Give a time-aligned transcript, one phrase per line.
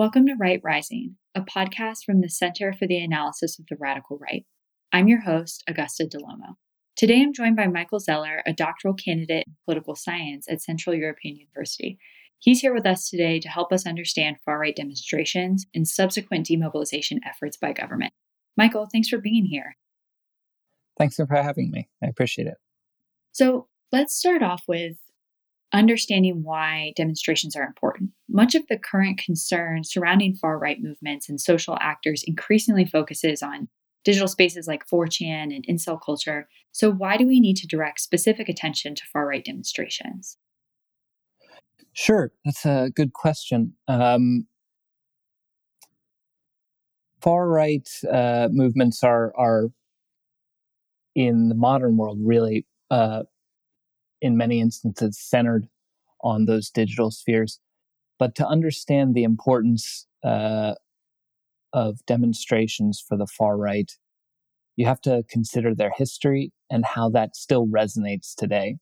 [0.00, 4.16] Welcome to Right Rising, a podcast from the Center for the Analysis of the Radical
[4.16, 4.46] Right.
[4.94, 6.54] I'm your host, Augusta DeLomo.
[6.96, 11.36] Today I'm joined by Michael Zeller, a doctoral candidate in political science at Central European
[11.36, 11.98] University.
[12.38, 17.20] He's here with us today to help us understand far right demonstrations and subsequent demobilization
[17.28, 18.14] efforts by government.
[18.56, 19.76] Michael, thanks for being here.
[20.96, 21.90] Thanks for having me.
[22.02, 22.56] I appreciate it.
[23.32, 24.96] So let's start off with
[25.74, 28.12] understanding why demonstrations are important.
[28.32, 33.68] Much of the current concern surrounding far right movements and social actors increasingly focuses on
[34.04, 36.48] digital spaces like 4chan and incel culture.
[36.72, 40.38] So, why do we need to direct specific attention to far right demonstrations?
[41.92, 43.74] Sure, that's a good question.
[43.88, 44.46] Um,
[47.20, 49.70] far right uh, movements are are
[51.14, 53.24] in the modern world really uh,
[54.20, 55.66] in many instances centered
[56.22, 57.58] on those digital spheres.
[58.20, 60.74] But to understand the importance uh,
[61.72, 63.90] of demonstrations for the far right,
[64.76, 68.76] you have to consider their history and how that still resonates today.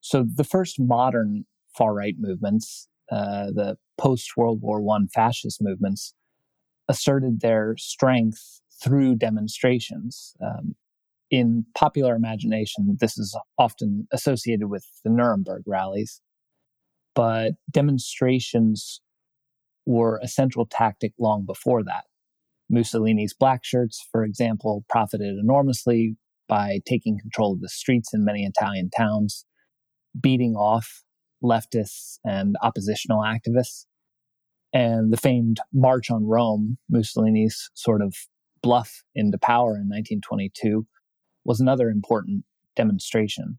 [0.00, 6.14] So the first modern far right movements, uh, the post World War I fascist movements,
[6.86, 10.34] asserted their strength through demonstrations.
[10.42, 10.74] Um,
[11.30, 16.20] in popular imagination, this is often associated with the Nuremberg rallies,
[17.20, 19.02] but demonstrations
[19.84, 22.04] were a central tactic long before that.
[22.70, 26.16] Mussolini's black shirts, for example, profited enormously
[26.48, 29.44] by taking control of the streets in many Italian towns,
[30.18, 31.02] beating off
[31.44, 33.84] leftists and oppositional activists.
[34.72, 38.14] And the famed March on Rome, Mussolini's sort of
[38.62, 40.86] bluff into power in 1922,
[41.44, 42.44] was another important
[42.76, 43.58] demonstration.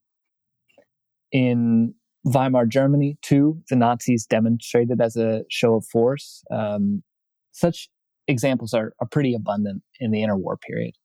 [1.31, 1.93] In
[2.25, 6.43] Weimar Germany, too, the Nazis demonstrated as a show of force.
[6.51, 7.03] Um,
[7.51, 7.89] such
[8.27, 10.95] examples are, are pretty abundant in the interwar period.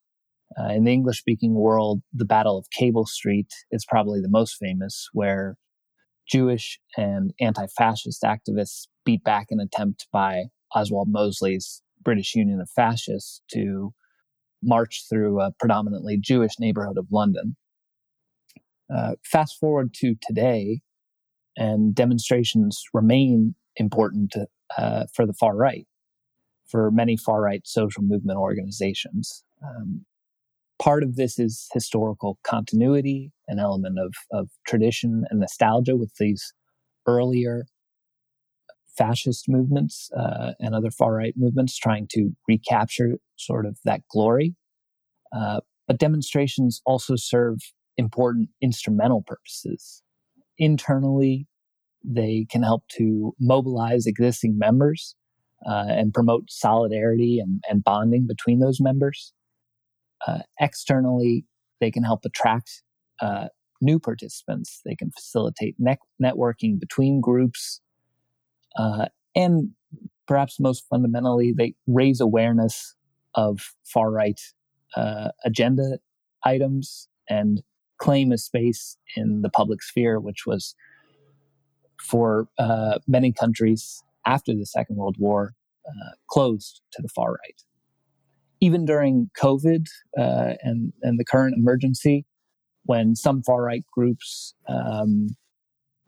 [0.58, 4.56] Uh, in the English speaking world, the Battle of Cable Street is probably the most
[4.60, 5.56] famous, where
[6.28, 10.44] Jewish and anti fascist activists beat back an attempt by
[10.74, 13.92] Oswald Mosley's British Union of Fascists to
[14.62, 17.56] march through a predominantly Jewish neighborhood of London.
[18.94, 20.80] Uh, fast forward to today,
[21.56, 24.34] and demonstrations remain important
[24.76, 25.86] uh, for the far right,
[26.66, 29.44] for many far right social movement organizations.
[29.62, 30.04] Um,
[30.80, 36.52] part of this is historical continuity, an element of, of tradition and nostalgia with these
[37.06, 37.66] earlier
[38.96, 44.54] fascist movements uh, and other far right movements trying to recapture sort of that glory.
[45.36, 47.58] Uh, but demonstrations also serve
[47.96, 50.02] important instrumental purposes.
[50.58, 51.46] Internally,
[52.04, 55.14] they can help to mobilize existing members
[55.68, 59.32] uh, and promote solidarity and, and, bonding between those members.
[60.26, 61.44] Uh, externally,
[61.80, 62.82] they can help attract
[63.20, 63.46] uh,
[63.80, 64.80] new participants.
[64.84, 67.80] They can facilitate ne- networking between groups
[68.76, 69.70] uh, and
[70.26, 72.94] perhaps most fundamentally, they raise awareness
[73.34, 74.40] of far right
[74.96, 75.98] uh, agenda
[76.44, 77.62] items and
[77.98, 80.74] claim a space in the public sphere, which was
[82.02, 85.54] for uh, many countries after the Second World War
[85.86, 87.62] uh, closed to the far right.
[88.60, 89.86] Even during COVID
[90.18, 92.24] uh, and, and the current emergency,
[92.84, 95.28] when some far right groups um,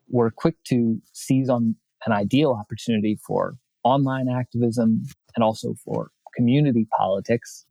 [0.09, 1.77] were quick to seize on
[2.07, 5.03] an ideal opportunity for online activism
[5.35, 7.67] and also for community politics.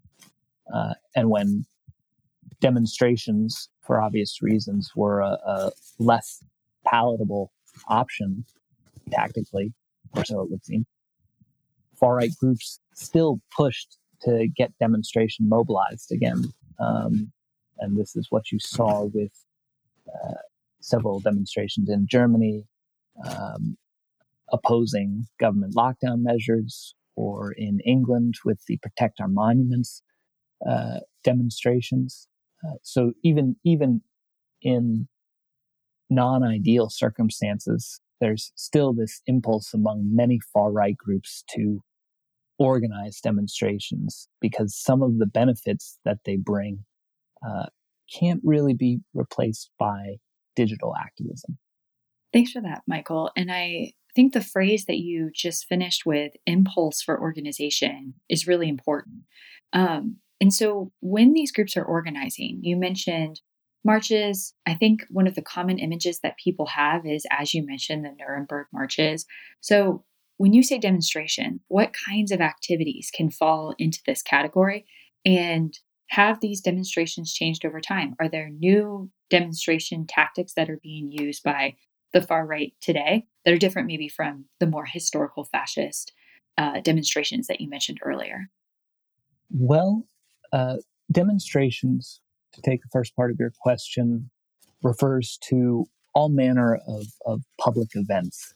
[0.74, 1.66] Uh, and when
[2.62, 6.44] demonstrations, for obvious reasons, were a, a less
[6.86, 7.52] palatable
[7.88, 8.46] option
[9.12, 9.74] tactically,
[10.14, 10.86] or so it would seem,
[11.96, 16.46] far right groups still pushed to get demonstration mobilized again.
[16.80, 17.32] Um,
[17.80, 19.32] and this is what you saw with
[20.08, 20.42] uh,
[20.80, 22.66] several demonstrations in Germany,
[23.28, 23.78] um,
[24.52, 30.02] opposing government lockdown measures, or in England with the Protect Our Monuments
[30.68, 32.27] uh, demonstrations.
[32.66, 34.02] Uh, so even even
[34.62, 35.08] in
[36.10, 41.82] non-ideal circumstances, there's still this impulse among many far right groups to
[42.60, 46.84] organize demonstrations because some of the benefits that they bring
[47.48, 47.68] uh,
[48.12, 50.16] can't really be replaced by
[50.56, 51.58] digital activism.
[52.34, 53.32] Thanks for that, Michael.
[53.36, 58.68] And I think the phrase that you just finished with, impulse for organization, is really
[58.68, 59.24] important.
[59.74, 63.42] Um, and so when these groups are organizing, you mentioned
[63.84, 64.54] marches.
[64.66, 68.12] I think one of the common images that people have is, as you mentioned, the
[68.20, 69.26] Nuremberg marches.
[69.62, 70.04] So
[70.38, 74.86] when you say demonstration, what kinds of activities can fall into this category?
[75.26, 75.78] And
[76.10, 78.16] have these demonstrations changed over time?
[78.20, 81.76] Are there new demonstration tactics that are being used by
[82.14, 86.14] the far right today that are different, maybe from the more historical fascist
[86.58, 88.50] uh, demonstrations that you mentioned earlier?
[89.50, 90.06] Well,
[90.54, 90.78] uh,
[91.12, 92.22] demonstrations,
[92.54, 94.30] to take the first part of your question,
[94.84, 98.54] refers to all manner of, of public events,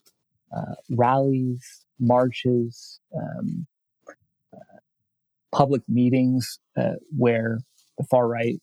[0.55, 3.67] uh, rallies, marches, um,
[4.53, 4.77] uh,
[5.51, 7.59] public meetings uh, where
[7.97, 8.59] the far right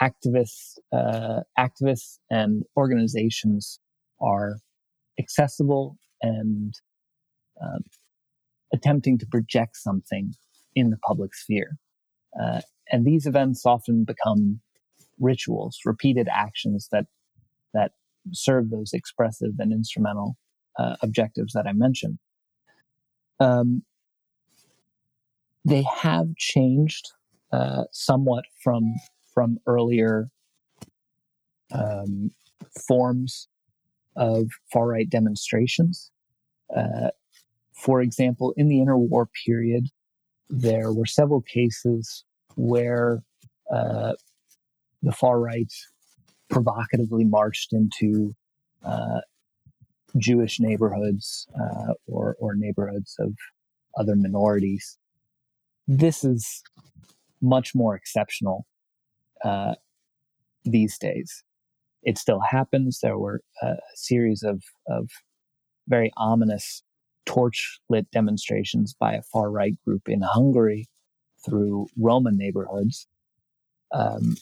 [0.00, 3.78] activists, uh, activists and organizations
[4.20, 4.56] are
[5.18, 6.74] accessible and
[7.62, 7.82] um,
[8.72, 10.34] attempting to project something
[10.74, 11.76] in the public sphere.
[12.40, 12.60] Uh,
[12.90, 14.60] and these events often become
[15.18, 17.06] rituals, repeated actions that
[17.72, 17.92] that
[18.32, 20.36] serve those expressive and instrumental
[20.78, 22.18] uh, objectives that I mentioned.
[23.40, 23.82] Um,
[25.64, 27.12] they have changed
[27.52, 28.94] uh, somewhat from
[29.32, 30.28] from earlier
[31.72, 32.30] um,
[32.86, 33.48] forms
[34.16, 36.10] of far right demonstrations.
[36.74, 37.08] Uh,
[37.72, 39.88] for example, in the interwar period,
[40.48, 42.24] there were several cases
[42.56, 43.22] where
[43.72, 44.12] uh,
[45.02, 45.72] the far right
[46.50, 48.34] provocatively marched into
[48.84, 49.20] uh,
[50.18, 53.34] Jewish neighborhoods uh, or, or neighborhoods of
[53.98, 54.98] other minorities.
[55.86, 56.62] This is
[57.40, 58.66] much more exceptional
[59.44, 59.74] uh,
[60.64, 61.42] these days.
[62.02, 63.00] It still happens.
[63.02, 65.10] There were a series of, of
[65.88, 66.82] very ominous
[67.26, 70.88] torch lit demonstrations by a far right group in Hungary
[71.44, 73.06] through Roma neighborhoods.
[73.92, 74.36] Um,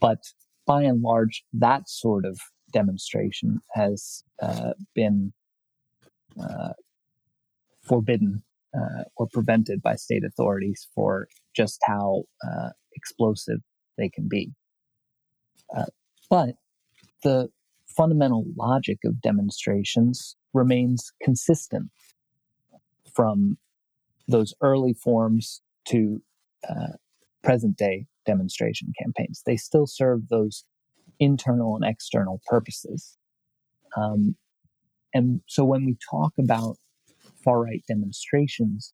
[0.00, 0.18] but
[0.66, 2.38] by and large, that sort of
[2.72, 5.32] demonstration has uh, been
[6.40, 6.72] uh,
[7.82, 8.42] forbidden
[8.76, 13.60] uh, or prevented by state authorities for just how uh, explosive
[13.96, 14.52] they can be.
[15.76, 15.86] Uh,
[16.28, 16.56] but
[17.22, 17.48] the
[17.86, 21.90] fundamental logic of demonstrations remains consistent
[23.14, 23.58] from
[24.26, 26.20] those early forms to
[26.68, 26.94] uh,
[27.44, 29.42] present day demonstration campaigns.
[29.46, 30.64] They still serve those
[31.20, 33.16] internal and external purposes.
[33.96, 34.36] Um,
[35.14, 36.76] and so when we talk about
[37.44, 38.92] far right demonstrations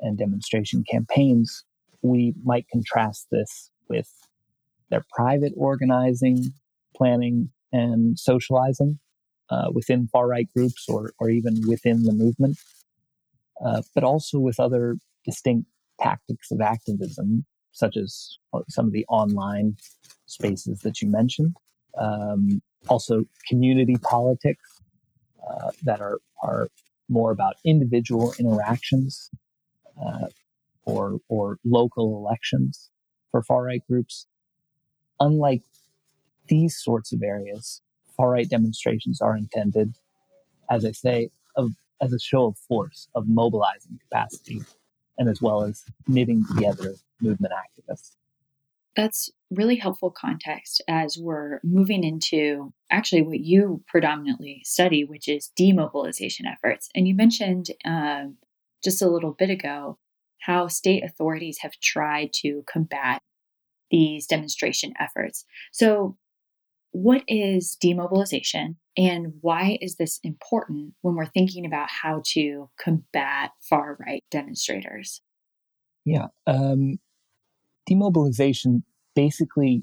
[0.00, 1.64] and demonstration campaigns,
[2.02, 4.10] we might contrast this with
[4.90, 6.52] their private organizing,
[6.96, 8.98] planning, and socializing
[9.50, 12.58] uh, within far right groups or, or even within the movement,
[13.64, 15.68] uh, but also with other distinct
[16.00, 19.76] tactics of activism, such as uh, some of the online
[20.26, 21.54] spaces that you mentioned.
[21.98, 24.82] Um, also, community politics
[25.48, 26.68] uh, that are, are
[27.08, 29.30] more about individual interactions
[30.04, 30.26] uh,
[30.84, 32.90] or, or local elections
[33.30, 34.26] for far right groups.
[35.20, 35.62] Unlike
[36.48, 37.80] these sorts of areas,
[38.16, 39.94] far right demonstrations are intended,
[40.70, 41.70] as I say, of,
[42.00, 44.62] as a show of force, of mobilizing capacity,
[45.18, 48.12] and as well as knitting together movement activists.
[48.94, 55.52] That's really helpful context as we're moving into actually what you predominantly study, which is
[55.56, 56.88] demobilization efforts.
[56.94, 58.36] And you mentioned um,
[58.82, 59.98] just a little bit ago
[60.38, 63.20] how state authorities have tried to combat
[63.90, 65.44] these demonstration efforts.
[65.72, 66.16] So,
[66.92, 73.50] what is demobilization and why is this important when we're thinking about how to combat
[73.60, 75.20] far right demonstrators?
[76.04, 76.28] Yeah.
[76.46, 76.98] Um,
[77.86, 79.82] demobilization basically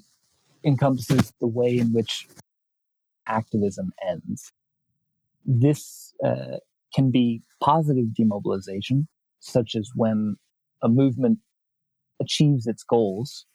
[0.63, 2.27] encompasses the way in which
[3.27, 4.51] activism ends.
[5.45, 6.57] This uh,
[6.95, 9.07] can be positive demobilization,
[9.39, 10.37] such as when
[10.81, 11.39] a movement
[12.21, 13.45] achieves its goals,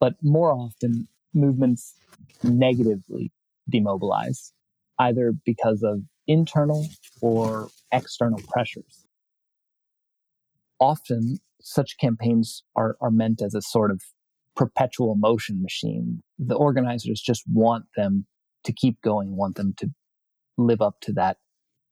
[0.00, 1.94] but more often movements
[2.42, 3.32] negatively
[3.68, 4.52] demobilize,
[4.98, 6.86] either because of internal
[7.20, 9.06] or external pressures.
[10.80, 14.02] Often, such campaigns are, are meant as a sort of
[14.54, 16.22] perpetual motion machine.
[16.38, 18.26] The organizers just want them
[18.64, 19.90] to keep going, want them to
[20.58, 21.38] live up to that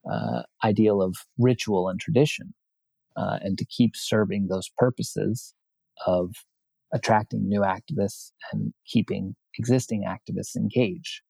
[0.09, 2.53] uh, ideal of ritual and tradition,
[3.15, 5.53] uh, and to keep serving those purposes
[6.05, 6.31] of
[6.93, 11.21] attracting new activists and keeping existing activists engaged.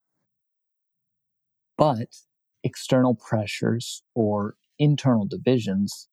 [1.77, 2.09] But
[2.63, 6.07] external pressures or internal divisions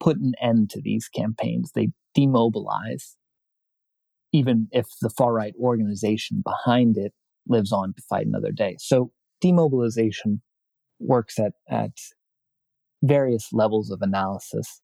[0.00, 1.72] put an end to these campaigns.
[1.74, 3.16] They demobilize,
[4.32, 7.12] even if the far right organization behind it
[7.46, 8.76] lives on to fight another day.
[8.78, 10.42] So, demobilization
[11.00, 11.92] works at, at
[13.02, 14.80] various levels of analysis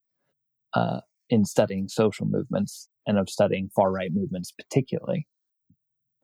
[0.74, 5.26] uh, in studying social movements and of studying far right movements, particularly.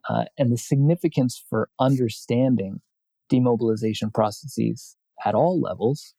[0.08, 2.80] Uh, and the significance for understanding
[3.28, 6.14] demobilization processes at all levels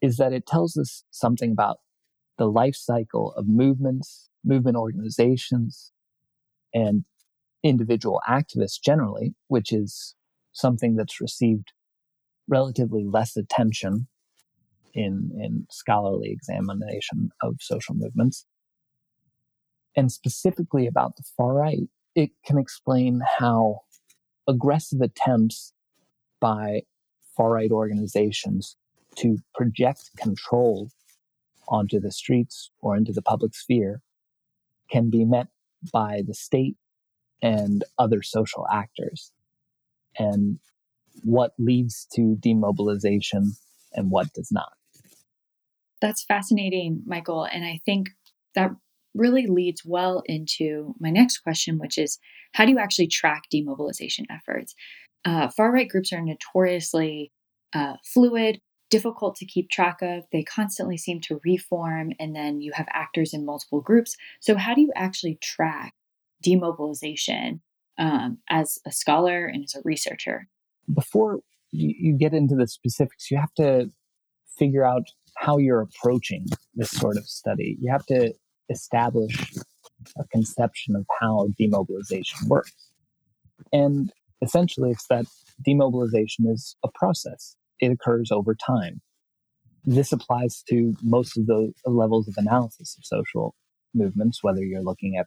[0.00, 1.78] is that it tells us something about
[2.38, 5.92] the life cycle of movements, movement organizations,
[6.72, 7.04] and
[7.62, 10.14] individual activists generally, which is
[10.52, 11.72] something that's received
[12.48, 14.08] relatively less attention
[14.94, 18.46] in, in scholarly examination of social movements.
[19.96, 23.80] And specifically about the far right, it can explain how
[24.48, 25.72] aggressive attempts
[26.40, 26.82] by
[27.36, 28.76] far right organizations
[29.16, 30.90] to project control
[31.68, 34.02] onto the streets or into the public sphere
[34.90, 35.48] can be met
[35.92, 36.76] by the state
[37.42, 39.32] and other social actors.
[40.18, 40.58] And
[41.22, 43.52] what leads to demobilization
[43.92, 44.72] and what does not.
[46.00, 47.44] That's fascinating, Michael.
[47.44, 48.10] And I think
[48.54, 48.70] that
[49.14, 52.18] really leads well into my next question, which is
[52.52, 54.74] how do you actually track demobilization efforts?
[55.24, 57.32] Uh, far right groups are notoriously
[57.74, 60.24] uh, fluid, difficult to keep track of.
[60.32, 64.16] They constantly seem to reform, and then you have actors in multiple groups.
[64.40, 65.94] So, how do you actually track
[66.42, 67.60] demobilization
[67.98, 70.48] um, as a scholar and as a researcher?
[70.92, 71.40] Before
[71.70, 73.90] you, you get into the specifics, you have to
[74.58, 75.04] figure out
[75.36, 77.76] how you're approaching this sort of study.
[77.80, 78.34] You have to
[78.70, 79.52] establish
[80.18, 82.72] a conception of how demobilization works.
[83.72, 84.12] And
[84.42, 85.26] essentially, it's that
[85.62, 89.00] demobilization is a process, it occurs over time.
[89.84, 93.54] This applies to most of the levels of analysis of social
[93.94, 95.26] movements, whether you're looking at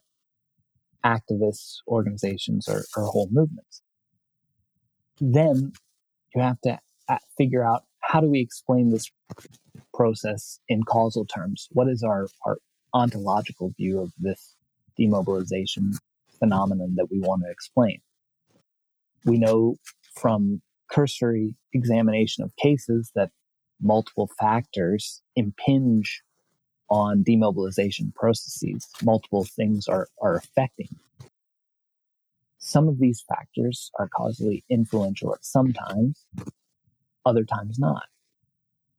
[1.05, 3.81] activists, organizations, or, or whole movements.
[5.19, 5.73] Then
[6.33, 9.09] you have to uh, figure out how do we explain this
[9.93, 11.67] process in causal terms?
[11.71, 12.57] What is our, our
[12.93, 14.55] ontological view of this
[14.97, 15.93] demobilization
[16.39, 17.99] phenomenon that we want to explain?
[19.25, 19.75] We know
[20.15, 23.31] from cursory examination of cases that
[23.81, 26.21] multiple factors impinge
[26.89, 28.87] on demobilization processes.
[29.03, 30.89] Multiple things are, are affecting.
[32.59, 36.25] Some of these factors are causally influential at some times,
[37.25, 38.03] other times not.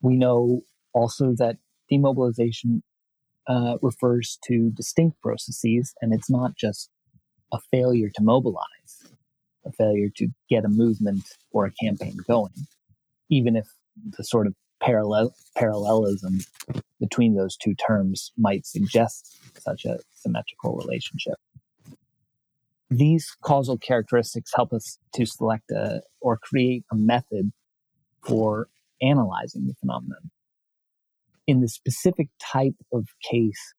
[0.02, 1.56] We know also that
[1.90, 2.82] demobilization
[3.46, 6.90] uh, refers to distinct processes, and it's not just
[7.52, 9.12] a failure to mobilize,
[9.64, 12.52] a failure to get a movement or a campaign going,
[13.28, 13.66] even if
[14.16, 16.40] the sort of parallel parallelism
[17.00, 21.34] between those two terms might suggest such a symmetrical relationship.
[22.90, 27.52] These causal characteristics help us to select a, or create a method
[28.26, 28.68] for
[29.02, 30.30] analyzing the phenomenon.
[31.46, 33.74] In the specific type of case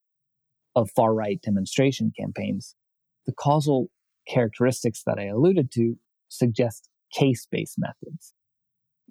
[0.76, 2.76] of far right demonstration campaigns,
[3.26, 3.90] the causal
[4.28, 5.96] characteristics that I alluded to
[6.28, 8.34] suggest case based methods.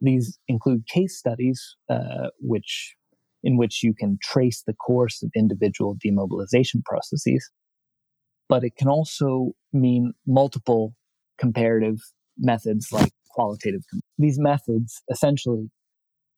[0.01, 2.95] These include case studies, uh, which
[3.43, 7.51] in which you can trace the course of individual demobilization processes,
[8.49, 10.95] but it can also mean multiple
[11.39, 11.99] comparative
[12.39, 13.83] methods like qualitative.
[14.19, 15.71] These methods essentially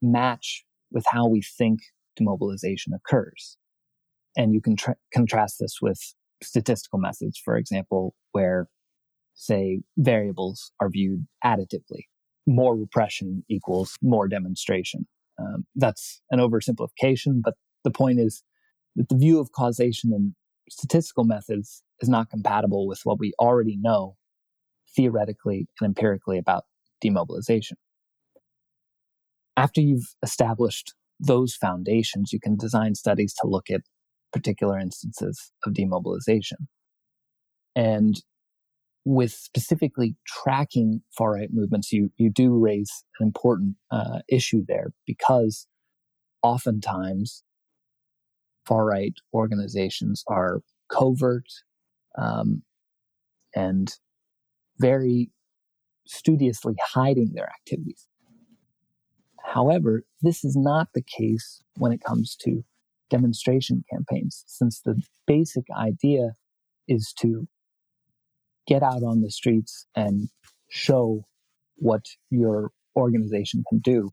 [0.03, 1.81] match with how we think
[2.17, 3.57] demobilization occurs.
[4.37, 6.01] And you can tra- contrast this with
[6.43, 8.69] statistical methods, for example, where,
[9.35, 12.05] say, variables are viewed additively.
[12.47, 15.07] More repression equals more demonstration.
[15.39, 17.55] Um, that's an oversimplification, but
[17.85, 18.43] the point is
[18.97, 20.35] that the view of causation in
[20.71, 24.17] statistical methods is not compatible with what we already know
[24.95, 26.65] theoretically and empirically about
[27.01, 27.77] demobilization.
[29.57, 33.83] After you've established those foundations, you can design studies to look at
[34.33, 36.69] particular instances of demobilization.
[37.75, 38.23] And
[39.05, 44.93] with specifically tracking far right movements, you, you do raise an important uh, issue there
[45.07, 45.67] because
[46.43, 47.45] oftentimes
[48.67, 51.47] far right organizations are covert
[52.19, 52.63] um,
[53.55, 53.95] and
[54.79, 55.31] very
[56.07, 58.07] studiously hiding their activities.
[59.47, 62.65] However, this is not the case when it comes to
[63.11, 66.33] demonstration campaigns, since the basic idea
[66.89, 67.47] is to
[68.67, 70.29] get out on the streets and
[70.69, 71.25] show
[71.77, 74.11] what your organization can do,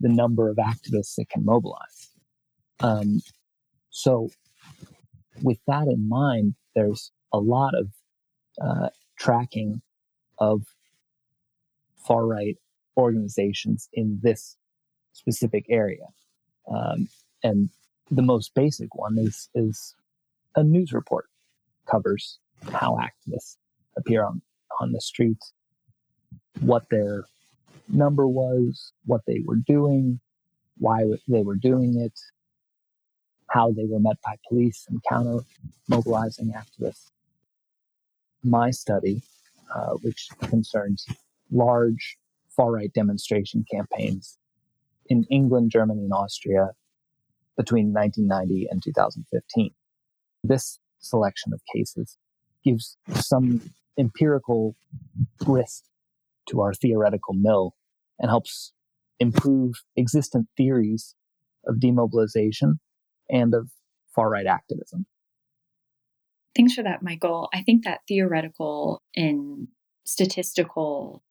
[0.00, 2.08] the number of activists it can mobilize.
[2.80, 3.20] Um,
[3.90, 4.30] so,
[5.42, 7.88] with that in mind, there's a lot of
[8.60, 8.88] uh,
[9.18, 9.82] tracking
[10.38, 10.62] of
[11.96, 12.56] far right
[12.96, 14.56] organizations in this
[15.12, 16.06] specific area.
[16.72, 17.08] Um,
[17.42, 17.68] and
[18.10, 19.94] the most basic one is is
[20.56, 21.26] a news report
[21.90, 22.38] covers
[22.72, 23.56] how activists
[23.96, 24.42] appear on
[24.80, 25.52] on the streets,
[26.60, 27.24] what their
[27.88, 30.20] number was, what they were doing,
[30.78, 32.18] why they were doing it,
[33.48, 35.40] how they were met by police and counter
[35.88, 37.10] mobilizing activists.
[38.42, 39.22] My study,
[39.74, 41.06] uh, which concerns
[41.50, 42.16] large
[42.56, 44.38] far right demonstration campaigns
[45.12, 46.70] in England, Germany, and Austria
[47.56, 49.70] between 1990 and 2015.
[50.42, 52.16] This selection of cases
[52.64, 53.60] gives some
[53.98, 54.74] empirical
[55.38, 55.90] grist
[56.48, 57.74] to our theoretical mill
[58.18, 58.72] and helps
[59.20, 61.14] improve existent theories
[61.66, 62.80] of demobilization
[63.30, 63.68] and of
[64.14, 65.04] far right activism.
[66.56, 67.50] Thanks for that, Michael.
[67.52, 69.68] I think that theoretical and
[70.04, 71.22] statistical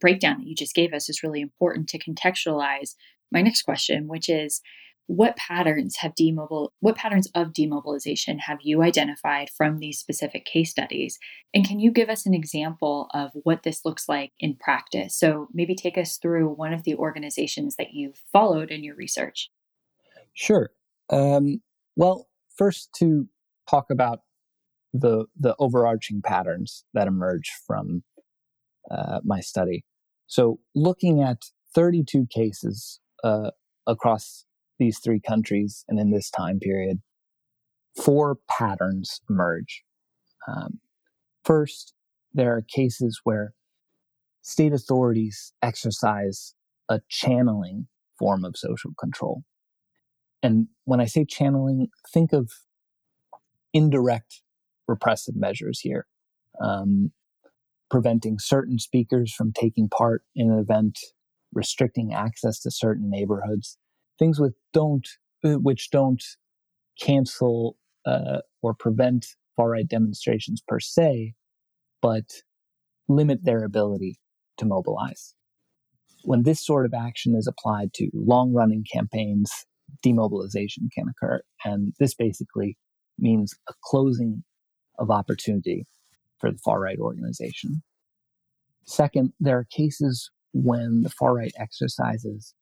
[0.00, 2.94] breakdown that you just gave us is really important to contextualize
[3.30, 4.60] my next question, which is
[5.08, 10.70] what patterns have demobil what patterns of demobilization have you identified from these specific case
[10.70, 11.18] studies?
[11.54, 15.18] And can you give us an example of what this looks like in practice?
[15.18, 19.50] So maybe take us through one of the organizations that you've followed in your research.
[20.34, 20.70] Sure.
[21.10, 21.62] Um,
[21.96, 23.26] well first to
[23.68, 24.20] talk about
[24.92, 28.02] the the overarching patterns that emerge from
[28.90, 29.84] uh, my study
[30.26, 33.50] so looking at 32 cases uh,
[33.86, 34.44] across
[34.78, 37.00] these three countries and in this time period,
[37.96, 39.82] four patterns emerge.
[40.46, 40.80] Um,
[41.44, 41.94] first,
[42.32, 43.54] there are cases where
[44.42, 46.54] state authorities exercise
[46.88, 49.42] a channeling form of social control.
[50.42, 52.50] And when I say channeling, think of
[53.72, 54.42] indirect
[54.86, 56.06] repressive measures here,
[56.60, 57.12] um,
[57.90, 60.98] preventing certain speakers from taking part in an event,
[61.52, 63.78] restricting access to certain neighborhoods,
[64.18, 65.08] things with don't
[65.44, 66.22] uh, which don't
[67.00, 71.34] cancel uh, or prevent far right demonstrations per se,
[72.02, 72.24] but
[73.08, 74.18] limit their ability
[74.58, 75.34] to mobilize.
[76.24, 79.50] When this sort of action is applied to long running campaigns,
[80.02, 81.40] demobilization can occur.
[81.64, 82.76] And this basically
[83.18, 84.44] means a closing
[84.98, 85.86] of opportunity
[86.38, 87.82] for the far right organization.
[88.84, 92.54] Second, there are cases when the far right exercises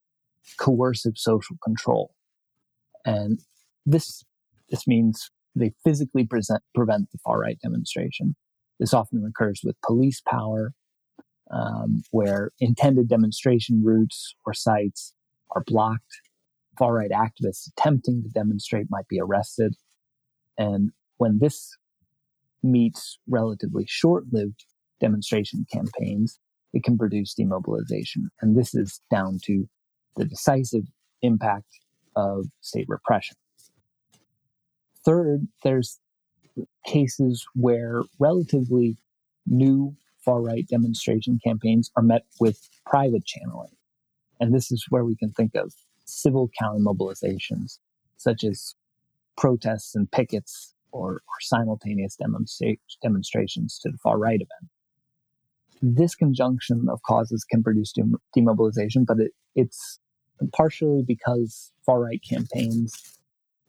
[0.59, 2.15] coercive social control.
[3.05, 3.41] And
[3.85, 4.25] this,
[4.71, 8.37] this means they physically present, prevent the far right demonstration.
[8.79, 10.73] This often occurs with police power,
[11.51, 15.15] um, where intended demonstration routes or sites
[15.55, 16.21] are blocked.
[16.79, 19.75] Far right activists attempting to demonstrate might be arrested.
[20.59, 21.77] And when this
[22.67, 24.65] meets relatively short lived
[25.01, 26.39] demonstration campaigns,
[26.73, 28.29] it can produce demobilization.
[28.41, 29.69] And this is down to
[30.17, 30.85] the decisive
[31.23, 31.69] impact
[32.17, 33.37] of state repression.
[35.05, 36.01] Third, there's
[36.87, 38.97] cases where relatively
[39.47, 43.71] new far right demonstration campaigns are met with private channeling.
[44.41, 45.73] And this is where we can think of
[46.05, 47.79] civil counter mobilizations,
[48.17, 48.75] such as
[49.37, 54.71] protests and pickets or, or simultaneous demonstra- demonstrations to the far right event.
[55.83, 59.99] This conjunction of causes can produce dem- demobilization, but it, it's
[60.53, 63.19] partially because far right campaigns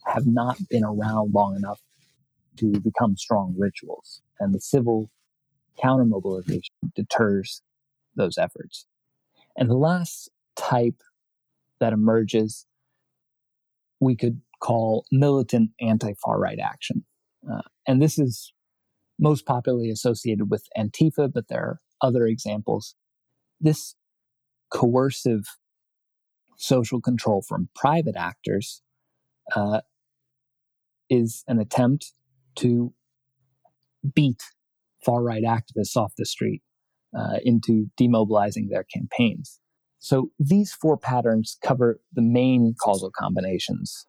[0.05, 1.81] have not been around long enough
[2.57, 5.11] to become strong rituals, and the civil
[5.79, 7.61] counter mobilization deters
[8.15, 8.87] those efforts.
[9.55, 11.01] And the last type
[11.79, 12.65] that emerges,
[13.99, 17.05] we could call militant anti far right action.
[17.51, 18.53] Uh, and this is
[19.19, 22.95] most popularly associated with Antifa, but there are other examples.
[23.59, 23.95] This
[24.69, 25.45] coercive
[26.57, 28.81] social control from private actors
[29.55, 29.81] uh,
[31.09, 32.13] is an attempt
[32.55, 32.93] to
[34.13, 34.41] beat
[35.05, 36.61] far right activists off the street
[37.17, 39.59] uh, into demobilizing their campaigns.
[39.99, 44.07] So these four patterns cover the main causal combinations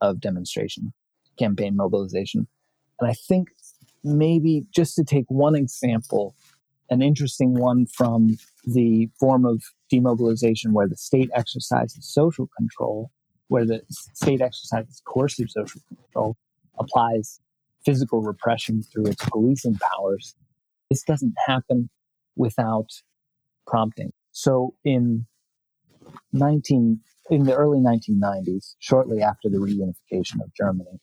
[0.00, 0.92] of demonstration,
[1.38, 2.48] campaign mobilization.
[3.00, 3.48] And I think
[4.02, 6.34] maybe just to take one example
[6.90, 13.10] an interesting one from the form of demobilization where the state exercises social control,
[13.48, 16.36] where the state exercises coercive social control,
[16.78, 17.40] applies
[17.84, 20.34] physical repression through its policing powers.
[20.90, 21.88] This doesn't happen
[22.36, 22.90] without
[23.66, 24.12] prompting.
[24.32, 25.26] So in
[26.32, 31.00] 19 in the early 1990s, shortly after the reunification of Germany,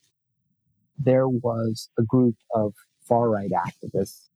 [0.97, 2.73] there was a group of
[3.07, 4.29] far right activists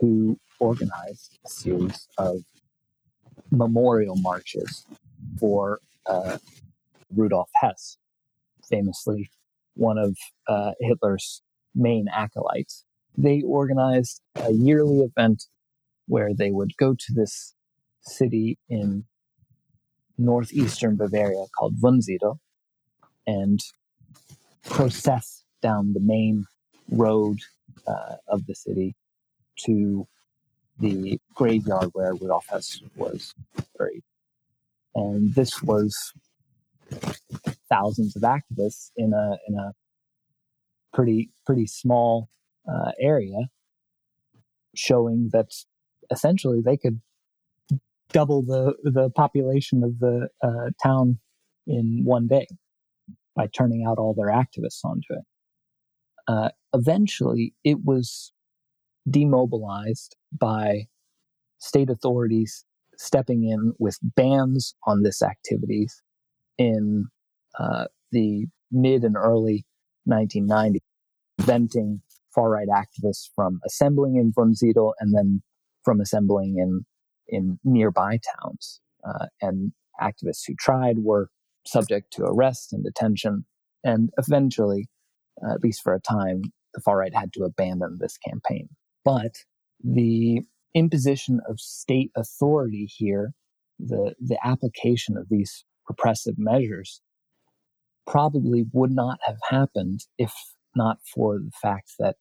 [0.00, 2.40] who organized a series of
[3.50, 4.86] memorial marches
[5.38, 6.38] for uh,
[7.14, 7.98] Rudolf Hess,
[8.68, 9.30] famously
[9.74, 11.42] one of uh, Hitler's
[11.74, 12.84] main acolytes.
[13.16, 15.44] They organized a yearly event
[16.06, 17.54] where they would go to this
[18.02, 19.04] city in
[20.16, 22.38] northeastern Bavaria called Wunsiedel
[23.26, 23.60] and
[24.64, 26.46] process down the main
[26.90, 27.38] road
[27.86, 28.94] uh, of the city
[29.64, 30.06] to
[30.78, 33.34] the graveyard where Rudolf Hess was
[33.76, 34.02] buried.
[34.94, 36.12] And this was
[37.68, 39.72] thousands of activists in a in a
[40.92, 42.28] pretty pretty small
[42.70, 43.48] uh, area,
[44.74, 45.48] showing that
[46.10, 47.00] essentially they could
[48.12, 51.18] double the the population of the uh, town
[51.66, 52.46] in one day
[53.36, 55.24] by turning out all their activists onto it.
[56.28, 58.32] Uh, eventually, it was
[59.10, 60.86] demobilized by
[61.58, 62.64] state authorities
[62.98, 66.02] stepping in with bans on this activities
[66.58, 67.06] in
[67.58, 69.64] uh, the mid and early
[70.08, 70.80] 1990s,
[71.38, 72.02] preventing
[72.34, 75.42] far right activists from assembling in Wunsiedel and then
[75.84, 76.84] from assembling in
[77.28, 78.80] in nearby towns.
[79.06, 81.30] Uh, and activists who tried were
[81.66, 83.44] subject to arrest and detention.
[83.84, 84.88] And eventually,
[85.50, 86.42] at least for a time,
[86.74, 88.68] the far right had to abandon this campaign.
[89.04, 89.36] But
[89.82, 90.42] the
[90.74, 93.32] imposition of state authority here,
[93.78, 97.00] the, the application of these repressive measures,
[98.06, 100.32] probably would not have happened if
[100.74, 102.16] not for the fact that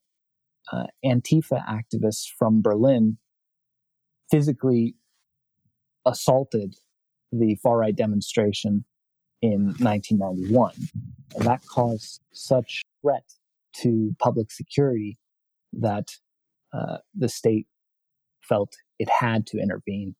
[0.71, 3.17] uh, Antifa activists from Berlin
[4.29, 4.95] physically
[6.05, 6.75] assaulted
[7.31, 8.85] the far right demonstration
[9.41, 10.73] in 1991.
[11.35, 13.23] And that caused such threat
[13.81, 15.17] to public security
[15.73, 16.07] that
[16.73, 17.67] uh, the state
[18.41, 20.15] felt it had to intervene.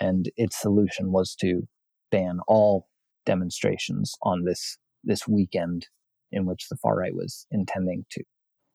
[0.00, 1.62] And its solution was to
[2.10, 2.88] ban all
[3.26, 5.86] demonstrations on this, this weekend
[6.30, 8.22] in which the far right was intending to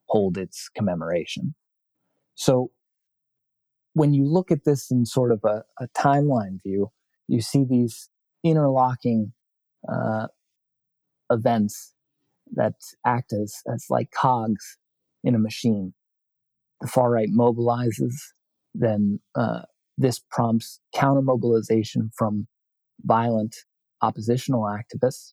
[0.06, 1.54] hold its commemoration.
[2.34, 2.70] So
[3.94, 6.90] when you look at this in sort of a, a timeline view,
[7.26, 8.08] you see these
[8.44, 9.32] interlocking
[9.92, 10.28] uh,
[11.30, 11.94] events
[12.52, 12.74] that
[13.06, 14.78] act as, as like cogs
[15.24, 15.94] in a machine.
[16.80, 18.14] The far right mobilizes,
[18.74, 19.62] then uh,
[19.96, 22.46] this prompts counter mobilization from
[23.04, 23.56] violent
[24.00, 25.32] oppositional activists,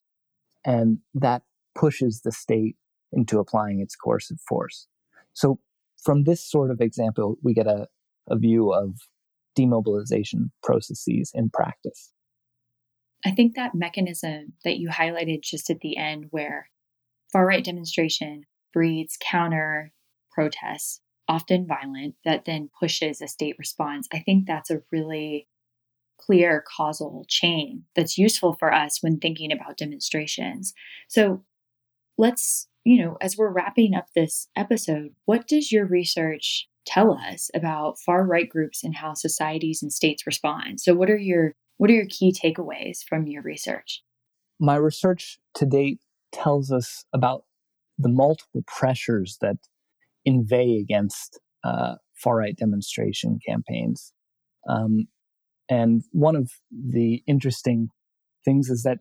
[0.64, 1.42] and that
[1.74, 2.76] pushes the state
[3.12, 4.88] into applying its coercive force.
[5.32, 5.60] So,
[6.02, 7.86] from this sort of example, we get a,
[8.28, 8.96] a view of
[9.56, 12.12] demobilization processes in practice.
[13.24, 16.68] I think that mechanism that you highlighted just at the end, where
[17.36, 19.92] far right demonstration breeds counter
[20.30, 25.46] protests, often violent, that then pushes a state response, I think that's a really
[26.18, 30.72] clear causal chain that's useful for us when thinking about demonstrations.
[31.08, 31.44] So
[32.16, 37.50] let's, you know, as we're wrapping up this episode, what does your research tell us
[37.52, 40.80] about far right groups and how societies and states respond.
[40.80, 44.02] So what are your what are your key takeaways from your research?
[44.58, 45.98] My research to date
[46.32, 47.44] tells us about
[47.98, 49.56] the multiple pressures that
[50.24, 54.12] inveigh against uh, far right demonstration campaigns.
[54.68, 55.06] Um,
[55.68, 57.88] and one of the interesting
[58.44, 58.98] things is that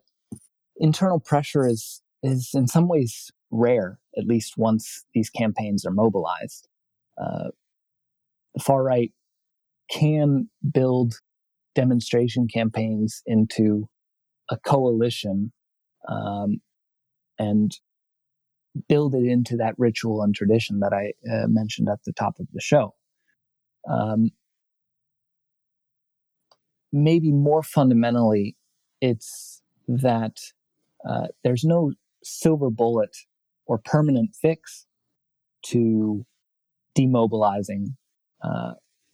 [0.77, 6.67] internal pressure is is in some ways rare, at least once these campaigns are mobilized.
[7.21, 7.49] Uh,
[8.55, 9.11] the far right
[9.91, 11.15] can build
[11.75, 13.87] demonstration campaigns into
[14.49, 15.51] a coalition
[16.07, 16.61] um,
[17.37, 17.77] and
[18.87, 22.47] build it into that ritual and tradition that I uh, mentioned at the top of
[22.53, 22.93] the show.
[23.89, 24.31] Um,
[26.91, 28.55] maybe more fundamentally,
[29.01, 30.37] it's that
[31.07, 31.93] uh, there's no
[32.23, 33.15] silver bullet
[33.67, 34.85] or permanent fix
[35.63, 36.25] to
[36.97, 37.95] demobilizing
[38.43, 38.73] uh,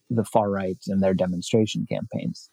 [0.09, 2.49] the far right and their demonstration campaigns.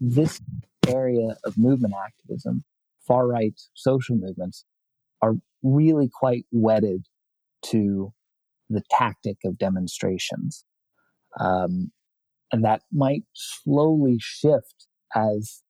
[0.00, 0.40] This
[0.88, 2.64] area of movement activism,
[3.06, 4.64] far right social movements,
[5.22, 7.06] are really quite wedded
[7.62, 8.12] to
[8.68, 10.64] the tactic of demonstrations.
[11.38, 11.92] Um,
[12.52, 15.62] and that might slowly shift as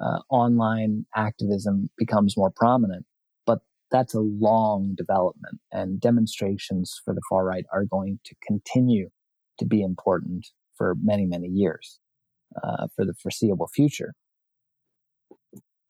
[0.00, 3.04] uh, online activism becomes more prominent
[3.46, 9.08] But that's a long development and demonstrations for the far right are going to continue
[9.58, 10.46] to be important
[10.76, 11.98] for many, many years
[12.62, 14.14] uh, for the foreseeable future.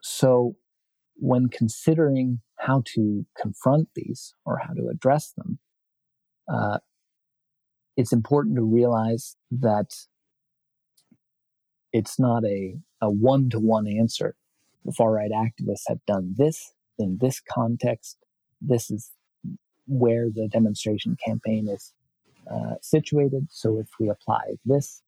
[0.02, 0.56] So,
[1.18, 5.58] when considering how to confront these or how to address them,
[6.52, 6.78] uh,
[7.96, 9.90] it's important to realize that
[11.92, 14.36] it's not a a one to one answer.
[14.84, 18.18] The far right activists have done this in this context.
[18.60, 19.10] This is
[19.86, 21.92] where the demonstration campaign is
[22.50, 23.48] uh, situated.
[23.50, 25.02] So if we apply this,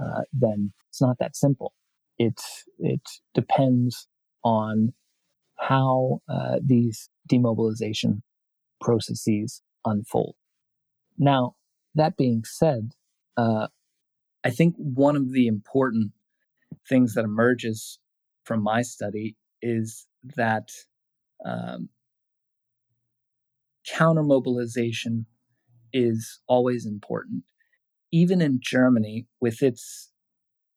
[0.00, 1.72] uh, then it's not that simple.
[2.18, 2.40] It
[2.78, 3.02] it
[3.34, 4.08] depends
[4.44, 4.92] on
[5.58, 8.22] how uh, these demobilization
[8.80, 10.34] processes unfold.
[11.18, 11.54] Now,
[11.94, 12.92] that being said,
[13.36, 13.68] uh,
[14.44, 16.12] I think one of the important
[16.88, 17.98] things that emerges
[18.44, 20.68] from my study is that
[21.44, 21.88] um,
[23.86, 25.26] counter mobilization
[25.92, 27.44] is always important.
[28.12, 30.10] Even in Germany, with its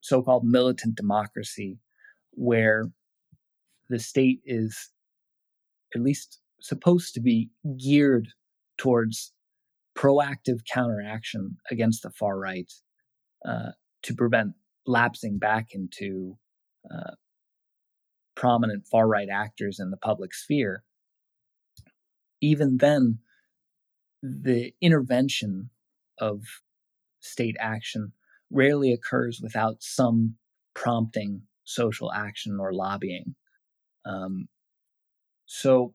[0.01, 1.79] so called militant democracy,
[2.31, 2.91] where
[3.89, 4.89] the state is
[5.95, 8.27] at least supposed to be geared
[8.77, 9.33] towards
[9.97, 12.71] proactive counteraction against the far right
[13.47, 13.71] uh,
[14.03, 14.53] to prevent
[14.85, 16.37] lapsing back into
[16.93, 17.11] uh,
[18.35, 20.83] prominent far right actors in the public sphere,
[22.39, 23.19] even then,
[24.21, 25.69] the intervention
[26.19, 26.43] of
[27.19, 28.13] state action
[28.51, 30.35] rarely occurs without some
[30.75, 33.35] prompting social action or lobbying.
[34.07, 34.47] Um,
[35.45, 35.93] so,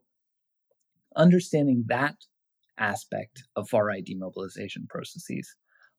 [1.16, 2.16] understanding that
[2.78, 5.54] aspect of far right demobilization processes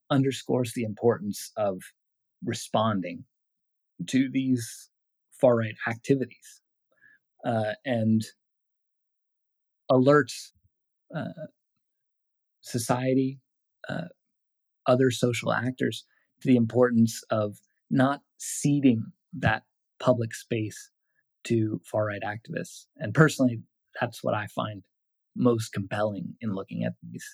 [0.10, 1.82] underscores the importance of
[2.44, 3.26] responding
[4.08, 4.90] to these
[5.40, 6.62] far right activities
[7.46, 8.24] uh, and
[9.92, 10.52] alerts
[11.16, 11.48] uh,
[12.62, 13.40] society,
[13.90, 14.08] uh,
[14.88, 16.06] other social actors
[16.42, 17.58] to the importance of
[17.90, 19.64] not ceding that
[20.00, 20.90] public space
[21.46, 22.86] to far right activists.
[22.98, 23.62] And personally,
[24.00, 24.84] that's what I find
[25.36, 27.26] most compelling in looking at these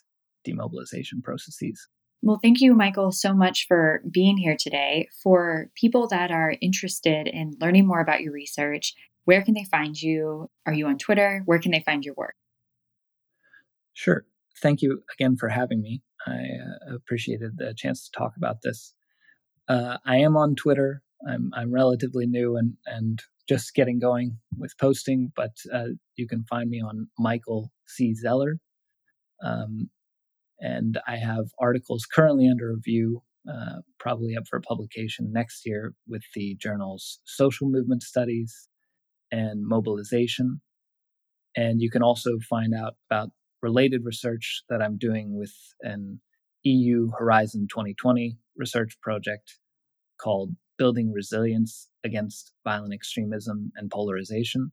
[0.46, 1.88] demobilization processes.
[2.22, 5.08] Well, thank you, Michael, so much for being here today.
[5.24, 8.94] For people that are interested in learning more about your research,
[9.24, 10.50] where can they find you?
[10.66, 11.44] Are you on Twitter?
[11.46, 12.36] Where can they find your work?
[13.94, 14.26] Sure.
[14.62, 16.02] Thank you again for having me.
[16.28, 18.94] I uh, appreciated the chance to talk about this.
[19.70, 21.02] Uh, I am on Twitter.
[21.28, 26.44] I'm I'm relatively new and and just getting going with posting, but uh, you can
[26.44, 28.14] find me on Michael C.
[28.14, 28.60] Zeller.
[29.44, 29.90] Um,
[30.60, 36.22] and I have articles currently under review, uh, probably up for publication next year with
[36.36, 38.70] the journals Social Movement Studies
[39.32, 40.62] and Mobilization.
[41.56, 43.30] And you can also find out about
[43.64, 46.22] related research that I'm doing with an
[46.64, 49.58] EU Horizon 2020 research project
[50.22, 54.72] called building resilience against violent extremism and polarization.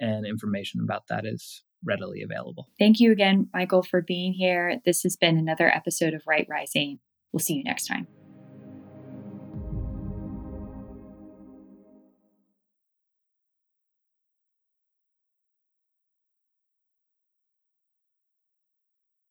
[0.00, 2.68] And information about that is readily available.
[2.78, 4.80] Thank you again, Michael, for being here.
[4.84, 6.98] This has been another episode of Right Rising.
[7.32, 8.08] We'll see you next time.